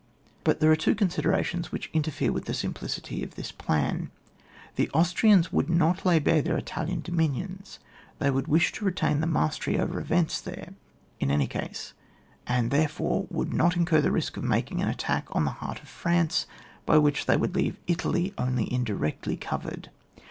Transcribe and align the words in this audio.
But 0.43 0.59
there 0.61 0.71
are 0.71 0.75
two 0.75 0.95
considerations 0.95 1.71
which 1.71 1.91
interfere 1.93 2.31
with 2.31 2.45
the 2.45 2.55
simplicity 2.55 3.21
of 3.23 3.35
this 3.35 3.51
plan. 3.51 4.09
The 4.75 4.89
Austrians 4.95 5.53
would 5.53 5.69
not 5.69 6.03
lay 6.07 6.17
bare 6.17 6.41
their 6.41 6.57
Italian 6.57 7.01
dominions, 7.01 7.77
they 8.17 8.31
would 8.31 8.47
wishtoretain 8.47 9.19
the 9.21 9.27
mastery 9.27 9.77
over 9.79 9.99
events 9.99 10.41
there, 10.41 10.73
in 11.19 11.29
any 11.29 11.45
case, 11.45 11.93
and 12.47 12.71
therefore 12.71 13.27
would 13.29 13.53
not 13.53 13.75
incur 13.77 14.01
the 14.01 14.09
risk 14.11 14.37
of 14.37 14.43
making 14.43 14.81
an 14.81 14.87
attack 14.89 15.27
on 15.35 15.45
the 15.45 15.51
heart 15.51 15.79
of 15.83 15.87
France, 15.87 16.47
by 16.87 16.97
which 16.97 17.27
they 17.27 17.37
woidd 17.37 17.51
l^ave 17.51 17.75
Italy 17.85 18.33
only 18.39 18.63
in 18.73 18.83
directly 18.83 19.37
covered. 19.37 19.91